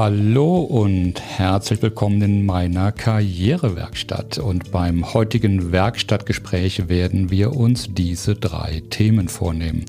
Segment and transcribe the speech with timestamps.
[0.00, 4.38] Hallo und herzlich willkommen in meiner Karrierewerkstatt.
[4.38, 9.86] Und beim heutigen Werkstattgespräch werden wir uns diese drei Themen vornehmen.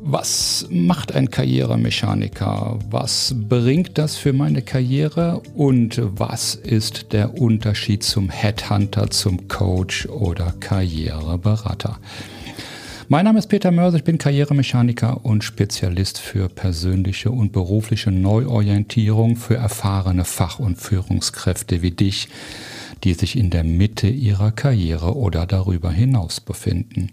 [0.00, 2.78] Was macht ein Karrieremechaniker?
[2.88, 5.42] Was bringt das für meine Karriere?
[5.56, 11.98] Und was ist der Unterschied zum Headhunter, zum Coach oder Karriereberater?
[13.10, 19.36] Mein Name ist Peter Mörser, ich bin Karrieremechaniker und Spezialist für persönliche und berufliche Neuorientierung
[19.36, 22.28] für erfahrene Fach- und Führungskräfte wie dich,
[23.04, 27.12] die sich in der Mitte ihrer Karriere oder darüber hinaus befinden.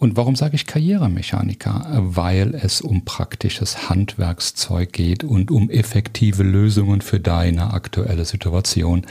[0.00, 1.98] Und warum sage ich Karrieremechaniker?
[1.98, 9.04] Weil es um praktisches Handwerkszeug geht und um effektive Lösungen für deine aktuelle Situation,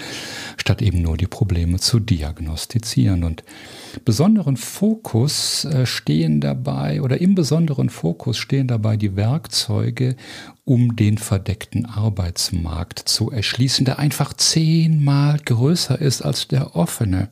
[0.55, 3.25] statt eben nur die Probleme zu diagnostizieren.
[3.25, 3.43] Und
[4.05, 10.15] besonderen Fokus äh, stehen dabei oder im besonderen Fokus stehen dabei die Werkzeuge,
[10.63, 17.27] um den verdeckten Arbeitsmarkt zu erschließen, der einfach zehnmal größer ist als der offene.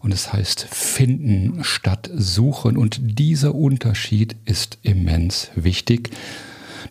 [0.00, 2.76] Und es heißt finden statt suchen.
[2.76, 6.10] Und dieser Unterschied ist immens wichtig,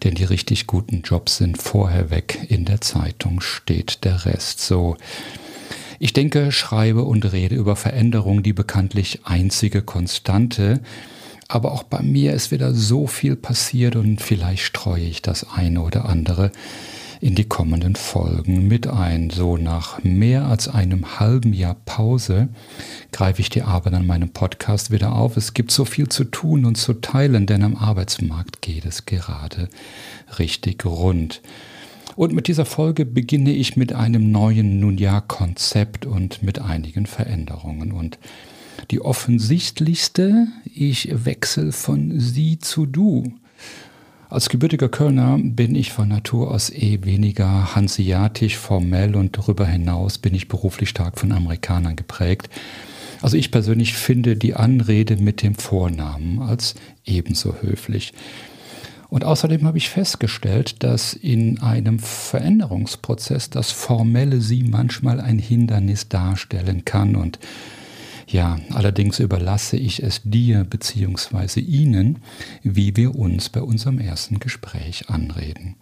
[0.03, 2.45] denn die richtig guten Jobs sind vorher weg.
[2.49, 4.61] In der Zeitung steht der Rest.
[4.61, 4.95] So.
[5.97, 10.80] Ich denke, schreibe und rede über Veränderungen, die bekanntlich einzige Konstante.
[11.47, 15.81] Aber auch bei mir ist wieder so viel passiert und vielleicht streue ich das eine
[15.81, 16.52] oder andere
[17.22, 19.30] in die kommenden Folgen mit ein.
[19.30, 22.50] So nach mehr als einem halben Jahr Pause
[23.11, 25.36] greife ich die Arbeit an meinem Podcast wieder auf.
[25.36, 29.70] Es gibt so viel zu tun und zu teilen, denn am Arbeitsmarkt geht es gerade
[30.38, 31.42] richtig rund.
[32.16, 37.06] Und mit dieser Folge beginne ich mit einem neuen, nun ja, Konzept und mit einigen
[37.06, 37.92] Veränderungen.
[37.92, 38.17] Und
[38.92, 43.23] die offensichtlichste, ich wechsle von Sie zu Du.
[44.31, 50.20] Als gebürtiger Kölner bin ich von Natur aus eh weniger hanseatisch formell und darüber hinaus
[50.20, 52.48] bin ich beruflich stark von Amerikanern geprägt.
[53.23, 58.14] Also ich persönlich finde die Anrede mit dem Vornamen als ebenso höflich.
[59.09, 66.08] Und außerdem habe ich festgestellt, dass in einem Veränderungsprozess das formelle Sie manchmal ein Hindernis
[66.08, 67.39] darstellen kann und
[68.32, 71.60] ja, allerdings überlasse ich es dir bzw.
[71.62, 72.20] Ihnen,
[72.62, 75.76] wie wir uns bei unserem ersten Gespräch anreden.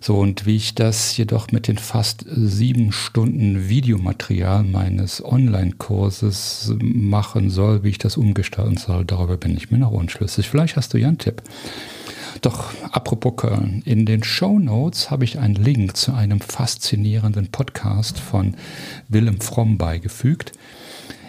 [0.00, 7.50] So, und wie ich das jedoch mit den fast sieben Stunden Videomaterial meines Online-Kurses machen
[7.50, 10.48] soll, wie ich das umgestalten soll, darüber bin ich mir noch unschlüssig.
[10.48, 11.42] Vielleicht hast du ja einen Tipp.
[12.40, 18.18] Doch apropos Köln, in den Show Notes habe ich einen Link zu einem faszinierenden Podcast
[18.18, 18.56] von
[19.08, 20.50] Willem Fromm beigefügt.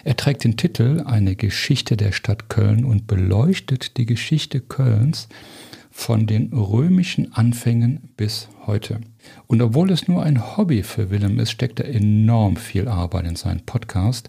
[0.04, 5.28] Er trägt den Titel Eine Geschichte der Stadt Köln und beleuchtet die Geschichte Kölns
[5.90, 9.00] von den römischen Anfängen bis heute.
[9.46, 13.36] Und obwohl es nur ein Hobby für Willem ist, steckt er enorm viel Arbeit in
[13.36, 14.28] seinen Podcast,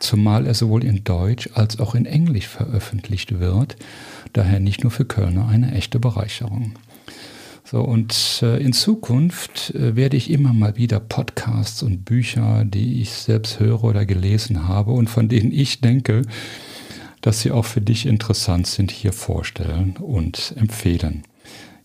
[0.00, 3.76] zumal er sowohl in Deutsch als auch in Englisch veröffentlicht wird,
[4.34, 6.74] daher nicht nur für Kölner eine echte Bereicherung.
[7.68, 13.02] So, und äh, in Zukunft äh, werde ich immer mal wieder Podcasts und Bücher, die
[13.02, 16.22] ich selbst höre oder gelesen habe und von denen ich denke,
[17.22, 21.24] dass sie auch für dich interessant sind, hier vorstellen und empfehlen.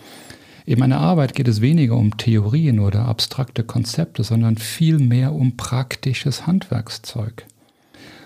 [0.64, 6.46] In meiner Arbeit geht es weniger um Theorien oder abstrakte Konzepte, sondern vielmehr um praktisches
[6.46, 7.46] Handwerkszeug.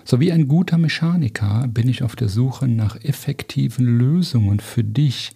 [0.05, 5.31] So wie ein guter Mechaniker bin ich auf der Suche nach effektiven Lösungen für dich,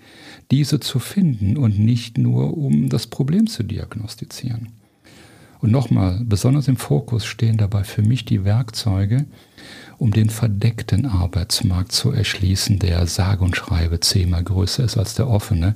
[0.50, 4.70] diese zu finden und nicht nur um das Problem zu diagnostizieren.
[5.60, 9.26] Und nochmal, besonders im Fokus stehen dabei für mich die Werkzeuge,
[9.98, 15.30] um den verdeckten Arbeitsmarkt zu erschließen, der sage und schreibe zehnmal größer ist als der
[15.30, 15.74] offene.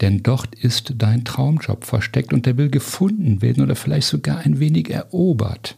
[0.00, 4.58] Denn dort ist dein Traumjob versteckt und der will gefunden werden oder vielleicht sogar ein
[4.58, 5.76] wenig erobert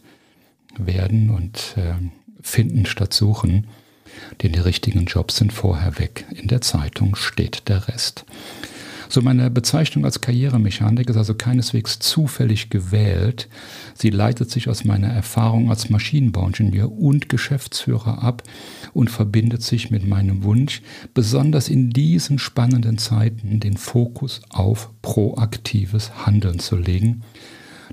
[0.77, 1.95] werden und äh,
[2.41, 3.67] finden statt suchen.
[4.41, 6.25] Denn die richtigen Jobs sind vorher weg.
[6.31, 8.25] In der Zeitung steht der Rest.
[9.13, 13.47] So meine Bezeichnung als Karrieremechanik ist also keineswegs zufällig gewählt.
[13.93, 18.41] Sie leitet sich aus meiner Erfahrung als Maschinenbauingenieur und Geschäftsführer ab
[18.91, 20.81] und verbindet sich mit meinem Wunsch,
[21.13, 27.21] besonders in diesen spannenden Zeiten den Fokus auf proaktives Handeln zu legen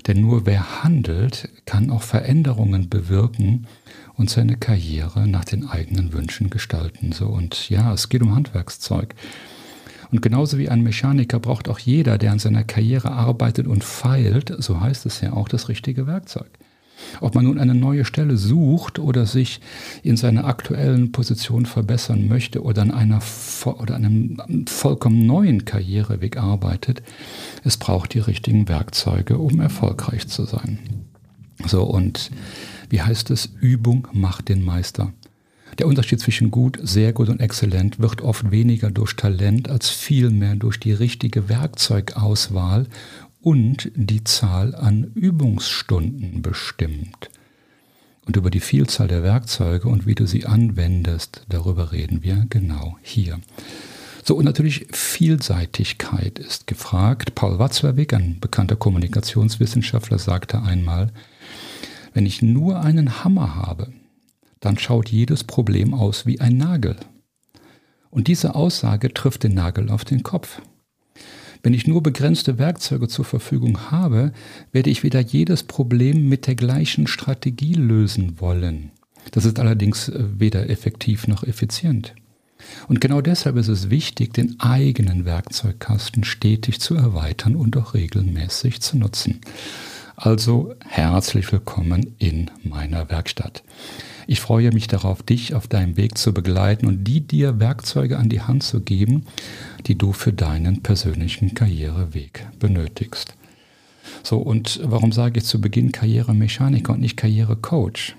[0.07, 3.67] denn nur wer handelt, kann auch Veränderungen bewirken
[4.15, 7.11] und seine Karriere nach den eigenen Wünschen gestalten.
[7.11, 9.13] So und ja, es geht um Handwerkszeug.
[10.11, 14.53] Und genauso wie ein Mechaniker braucht auch jeder, der an seiner Karriere arbeitet und feilt,
[14.59, 16.49] so heißt es ja auch, das richtige Werkzeug.
[17.19, 19.59] Ob man nun eine neue Stelle sucht oder sich
[20.03, 23.21] in seiner aktuellen Position verbessern möchte oder an, einer,
[23.65, 24.37] oder einem
[24.67, 27.01] vollkommen neuen Karriereweg arbeitet,
[27.63, 30.79] es braucht die richtigen Werkzeuge, um erfolgreich zu sein.
[31.65, 32.31] So, und
[32.89, 33.49] wie heißt es?
[33.59, 35.13] Übung macht den Meister.
[35.79, 40.55] Der Unterschied zwischen gut, sehr gut und exzellent wird oft weniger durch Talent als vielmehr
[40.55, 42.87] durch die richtige Werkzeugauswahl
[43.41, 47.29] und die Zahl an Übungsstunden bestimmt.
[48.25, 52.97] Und über die Vielzahl der Werkzeuge und wie du sie anwendest, darüber reden wir genau
[53.01, 53.39] hier.
[54.23, 57.33] So, und natürlich Vielseitigkeit ist gefragt.
[57.33, 61.11] Paul Watzlawick, ein bekannter Kommunikationswissenschaftler, sagte einmal,
[62.13, 63.91] wenn ich nur einen Hammer habe,
[64.61, 66.95] dann schaut jedes Problem aus wie ein Nagel.
[68.09, 70.61] Und diese Aussage trifft den Nagel auf den Kopf.
[71.63, 74.31] Wenn ich nur begrenzte Werkzeuge zur Verfügung habe,
[74.71, 78.91] werde ich wieder jedes Problem mit der gleichen Strategie lösen wollen.
[79.31, 82.15] Das ist allerdings äh, weder effektiv noch effizient.
[82.87, 88.81] Und genau deshalb ist es wichtig, den eigenen Werkzeugkasten stetig zu erweitern und auch regelmäßig
[88.81, 89.41] zu nutzen.
[90.15, 93.63] Also herzlich willkommen in meiner Werkstatt.
[94.27, 98.29] Ich freue mich darauf, dich auf deinem Weg zu begleiten und die dir Werkzeuge an
[98.29, 99.25] die Hand zu geben,
[99.87, 103.35] die du für deinen persönlichen Karriereweg benötigst.
[104.23, 108.15] So, und warum sage ich zu Beginn Karrieremechaniker und nicht Karrierecoach?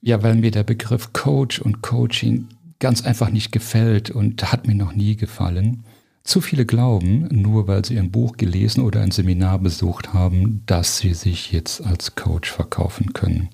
[0.00, 2.48] Ja, weil mir der Begriff Coach und Coaching
[2.78, 5.84] ganz einfach nicht gefällt und hat mir noch nie gefallen.
[6.24, 10.98] Zu viele glauben, nur weil sie ein Buch gelesen oder ein Seminar besucht haben, dass
[10.98, 13.48] sie sich jetzt als Coach verkaufen können.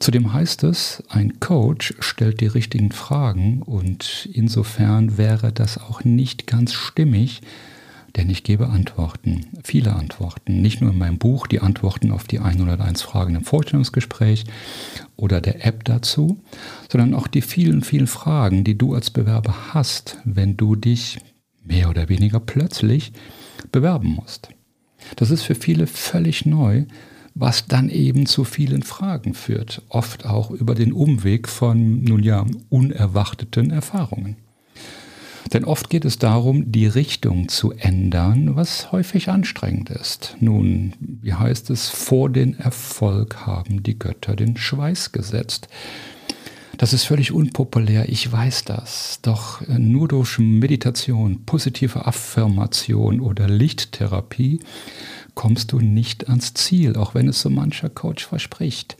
[0.00, 6.46] Zudem heißt es, ein Coach stellt die richtigen Fragen und insofern wäre das auch nicht
[6.46, 7.40] ganz stimmig,
[8.16, 12.38] denn ich gebe Antworten, viele Antworten, nicht nur in meinem Buch die Antworten auf die
[12.38, 14.44] 101 Fragen im Vorstellungsgespräch
[15.16, 16.40] oder der App dazu,
[16.90, 21.18] sondern auch die vielen, vielen Fragen, die du als Bewerber hast, wenn du dich
[21.64, 23.12] mehr oder weniger plötzlich
[23.72, 24.48] bewerben musst.
[25.16, 26.84] Das ist für viele völlig neu,
[27.38, 32.44] was dann eben zu vielen Fragen führt, oft auch über den Umweg von, nun ja,
[32.68, 34.36] unerwarteten Erfahrungen.
[35.52, 40.36] Denn oft geht es darum, die Richtung zu ändern, was häufig anstrengend ist.
[40.40, 45.68] Nun, wie heißt es, vor den Erfolg haben die Götter den Schweiß gesetzt.
[46.78, 49.18] Das ist völlig unpopulär, ich weiß das.
[49.22, 54.60] Doch nur durch Meditation, positive Affirmation oder Lichttherapie
[55.34, 58.96] kommst du nicht ans Ziel, auch wenn es so mancher Coach verspricht.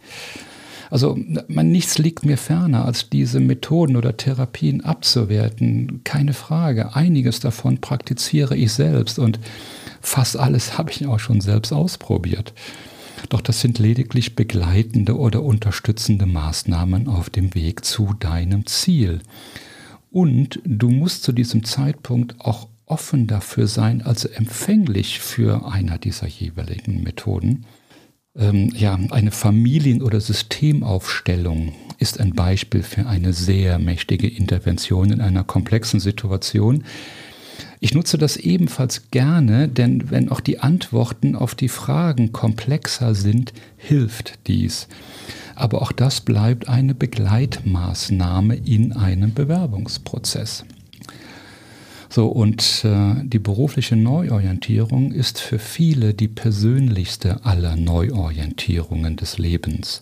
[0.91, 6.01] Also man, nichts liegt mir ferner, als diese Methoden oder Therapien abzuwerten.
[6.03, 6.97] Keine Frage.
[6.97, 9.39] Einiges davon praktiziere ich selbst und
[10.01, 12.53] fast alles habe ich auch schon selbst ausprobiert.
[13.29, 19.21] Doch das sind lediglich begleitende oder unterstützende Maßnahmen auf dem Weg zu deinem Ziel.
[20.11, 26.27] Und du musst zu diesem Zeitpunkt auch offen dafür sein, also empfänglich für einer dieser
[26.27, 27.67] jeweiligen Methoden.
[28.35, 35.21] Ähm, ja, eine Familien- oder Systemaufstellung ist ein Beispiel für eine sehr mächtige Intervention in
[35.21, 36.85] einer komplexen Situation.
[37.81, 43.53] Ich nutze das ebenfalls gerne, denn wenn auch die Antworten auf die Fragen komplexer sind,
[43.77, 44.89] hilft dies.
[45.55, 50.65] Aber auch das bleibt eine Begleitmaßnahme in einem Bewerbungsprozess.
[52.11, 60.01] So, und äh, die berufliche Neuorientierung ist für viele die persönlichste aller Neuorientierungen des Lebens,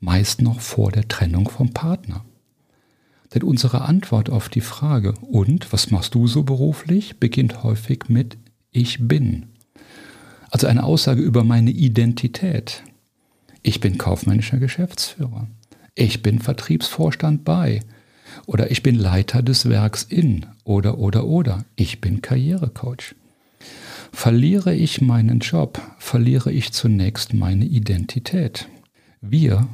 [0.00, 2.24] meist noch vor der Trennung vom Partner.
[3.34, 8.38] Denn unsere Antwort auf die Frage, und was machst du so beruflich, beginnt häufig mit
[8.70, 9.46] Ich bin.
[10.50, 12.82] Also eine Aussage über meine Identität.
[13.62, 15.46] Ich bin kaufmännischer Geschäftsführer.
[15.94, 17.80] Ich bin Vertriebsvorstand bei.
[18.46, 20.46] Oder ich bin Leiter des Werks in.
[20.64, 21.64] Oder, oder, oder.
[21.76, 23.14] Ich bin Karrierecoach.
[24.12, 28.68] Verliere ich meinen Job, verliere ich zunächst meine Identität.
[29.20, 29.68] Wir,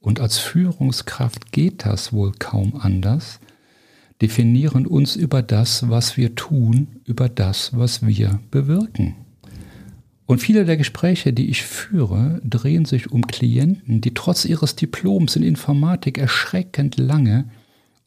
[0.00, 3.38] und als Führungskraft geht das wohl kaum anders,
[4.20, 9.16] definieren uns über das, was wir tun, über das, was wir bewirken.
[10.26, 15.36] Und viele der Gespräche, die ich führe, drehen sich um Klienten, die trotz ihres Diploms
[15.36, 17.50] in Informatik erschreckend lange,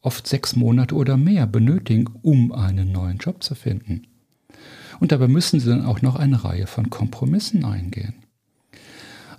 [0.00, 4.06] oft sechs Monate oder mehr, benötigen, um einen neuen Job zu finden.
[5.00, 8.14] Und dabei müssen sie dann auch noch eine Reihe von Kompromissen eingehen.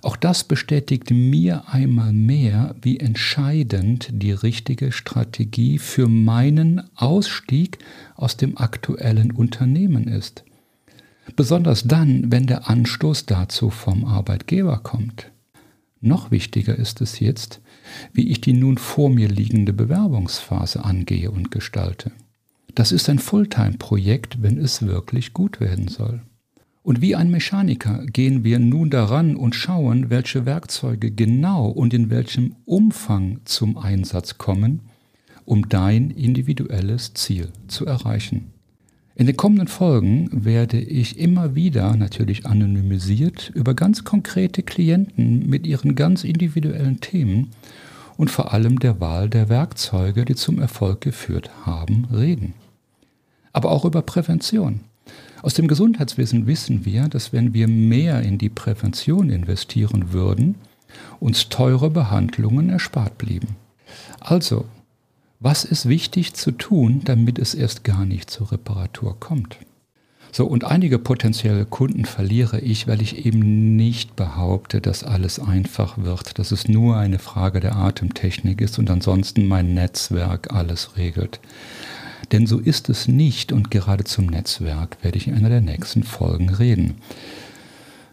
[0.02, 7.78] Auch das bestätigt mir einmal mehr, wie entscheidend die richtige Strategie für meinen Ausstieg
[8.14, 10.44] aus dem aktuellen Unternehmen ist.
[11.34, 15.30] Besonders dann, wenn der Anstoß dazu vom Arbeitgeber kommt.
[16.00, 17.60] Noch wichtiger ist es jetzt,
[18.12, 22.12] wie ich die nun vor mir liegende Bewerbungsphase angehe und gestalte.
[22.74, 26.20] Das ist ein Fulltime-Projekt, wenn es wirklich gut werden soll.
[26.86, 32.10] Und wie ein Mechaniker gehen wir nun daran und schauen, welche Werkzeuge genau und in
[32.10, 34.82] welchem Umfang zum Einsatz kommen,
[35.44, 38.52] um dein individuelles Ziel zu erreichen.
[39.16, 45.66] In den kommenden Folgen werde ich immer wieder, natürlich anonymisiert, über ganz konkrete Klienten mit
[45.66, 47.50] ihren ganz individuellen Themen
[48.16, 52.54] und vor allem der Wahl der Werkzeuge, die zum Erfolg geführt haben, reden.
[53.52, 54.82] Aber auch über Prävention.
[55.42, 60.56] Aus dem Gesundheitswesen wissen wir, dass wenn wir mehr in die Prävention investieren würden,
[61.20, 63.56] uns teure Behandlungen erspart blieben.
[64.20, 64.64] Also,
[65.38, 69.58] was ist wichtig zu tun, damit es erst gar nicht zur Reparatur kommt?
[70.32, 75.96] So, und einige potenzielle Kunden verliere ich, weil ich eben nicht behaupte, dass alles einfach
[75.98, 81.40] wird, dass es nur eine Frage der Atemtechnik ist und ansonsten mein Netzwerk alles regelt.
[82.32, 86.02] Denn so ist es nicht und gerade zum Netzwerk werde ich in einer der nächsten
[86.02, 86.96] Folgen reden.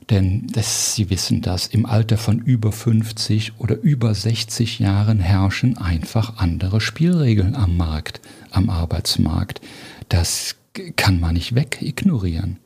[0.09, 5.77] Denn das, Sie wissen das, im Alter von über 50 oder über 60 Jahren herrschen
[5.77, 8.19] einfach andere Spielregeln am Markt,
[8.51, 9.61] am Arbeitsmarkt.
[10.09, 10.55] Das
[10.95, 12.57] kann man nicht wegignorieren.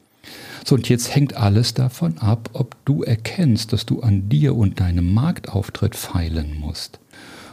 [0.66, 4.80] So, und jetzt hängt alles davon ab, ob du erkennst, dass du an dir und
[4.80, 7.00] deinem Marktauftritt feilen musst.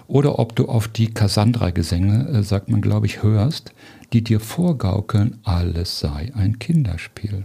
[0.06, 3.72] Oder ob du auf die Cassandra-Gesänge, äh, sagt man, glaube ich, hörst,
[4.12, 7.44] die dir vorgaukeln, alles sei ein Kinderspiel.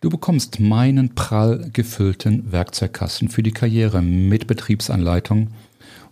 [0.00, 5.48] Du bekommst meinen prall gefüllten Werkzeugkasten für die Karriere mit Betriebsanleitung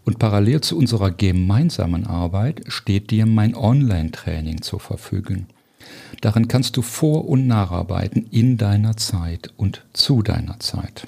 [0.05, 5.47] und parallel zu unserer gemeinsamen Arbeit steht dir mein Online-Training zur Verfügung.
[6.21, 11.07] Darin kannst du vor- und nacharbeiten in deiner Zeit und zu deiner Zeit.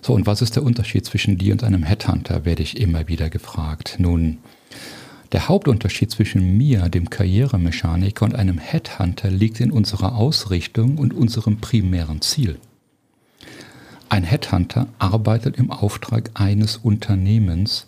[0.00, 3.30] So, und was ist der Unterschied zwischen dir und einem Headhunter, werde ich immer wieder
[3.30, 3.96] gefragt.
[3.98, 4.38] Nun,
[5.32, 11.58] der Hauptunterschied zwischen mir, dem Karrieremechaniker, und einem Headhunter liegt in unserer Ausrichtung und unserem
[11.58, 12.58] primären Ziel.
[14.08, 17.86] Ein Headhunter arbeitet im Auftrag eines Unternehmens,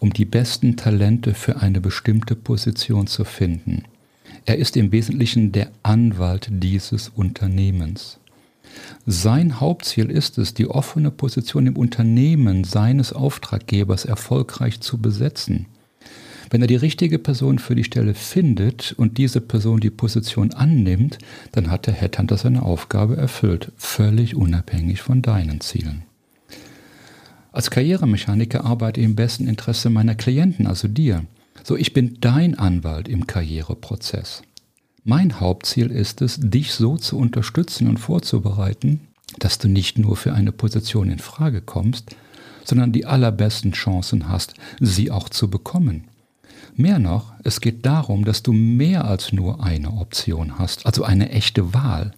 [0.00, 3.84] um die besten Talente für eine bestimmte Position zu finden.
[4.44, 8.18] Er ist im Wesentlichen der Anwalt dieses Unternehmens.
[9.06, 15.66] Sein Hauptziel ist es, die offene Position im Unternehmen seines Auftraggebers erfolgreich zu besetzen.
[16.50, 21.16] Wenn er die richtige Person für die Stelle findet und diese Person die Position annimmt,
[21.52, 26.02] dann hat der Headhunter seine Aufgabe erfüllt, völlig unabhängig von deinen Zielen.
[27.52, 31.24] Als Karrieremechaniker arbeite ich im besten Interesse meiner Klienten, also dir.
[31.64, 34.42] So, ich bin dein Anwalt im Karriereprozess.
[35.04, 39.00] Mein Hauptziel ist es, dich so zu unterstützen und vorzubereiten,
[39.40, 42.14] dass du nicht nur für eine Position in Frage kommst,
[42.64, 46.04] sondern die allerbesten Chancen hast, sie auch zu bekommen.
[46.76, 51.30] Mehr noch, es geht darum, dass du mehr als nur eine Option hast, also eine
[51.30, 52.12] echte Wahl.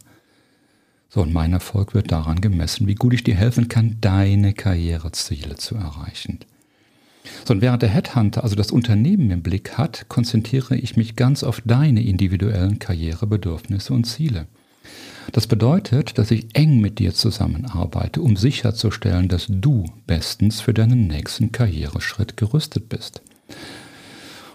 [1.08, 5.56] So, und mein Erfolg wird daran gemessen, wie gut ich dir helfen kann, deine Karriereziele
[5.56, 6.40] zu erreichen.
[7.46, 11.42] So, und während der Headhunter also das Unternehmen im Blick hat, konzentriere ich mich ganz
[11.42, 14.46] auf deine individuellen Karrierebedürfnisse und Ziele.
[15.32, 21.06] Das bedeutet, dass ich eng mit dir zusammenarbeite, um sicherzustellen, dass du bestens für deinen
[21.06, 23.22] nächsten Karriereschritt gerüstet bist.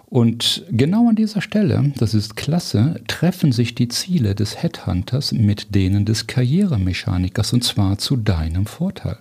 [0.06, 5.76] Und genau an dieser Stelle, das ist klasse, treffen sich die Ziele des Headhunters mit
[5.76, 9.18] denen des Karrieremechanikers und zwar zu deinem Vorteil.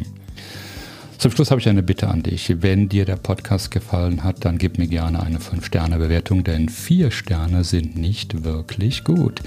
[1.17, 2.63] Zum Schluss habe ich eine Bitte an dich.
[2.63, 7.63] Wenn dir der Podcast gefallen hat, dann gib mir gerne eine 5-Sterne-Bewertung, denn 4 Sterne
[7.63, 9.43] sind nicht wirklich gut.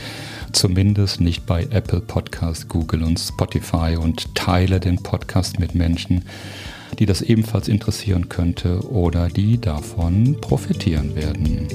[0.52, 6.24] Zumindest nicht bei Apple Podcast, Google und Spotify und teile den Podcast mit Menschen,
[6.94, 11.66] die das ebenfalls interessieren könnte oder die davon profitieren werden.